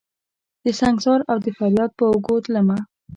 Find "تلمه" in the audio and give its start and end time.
2.45-2.77